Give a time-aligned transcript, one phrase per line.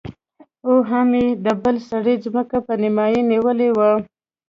[0.67, 3.91] او هم يې د بل سړي ځمکه په نيمايي نيولې وه.